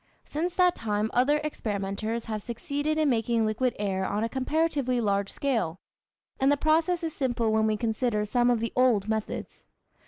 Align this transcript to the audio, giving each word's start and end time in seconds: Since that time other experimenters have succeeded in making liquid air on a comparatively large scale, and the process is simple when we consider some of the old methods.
Since 0.25 0.55
that 0.55 0.73
time 0.73 1.11
other 1.13 1.37
experimenters 1.43 2.25
have 2.25 2.41
succeeded 2.41 2.97
in 2.97 3.07
making 3.07 3.45
liquid 3.45 3.75
air 3.77 4.03
on 4.03 4.23
a 4.23 4.29
comparatively 4.29 4.99
large 4.99 5.31
scale, 5.31 5.79
and 6.39 6.51
the 6.51 6.57
process 6.57 7.03
is 7.03 7.13
simple 7.13 7.53
when 7.53 7.67
we 7.67 7.77
consider 7.77 8.25
some 8.25 8.49
of 8.49 8.61
the 8.61 8.73
old 8.75 9.07
methods. 9.07 9.63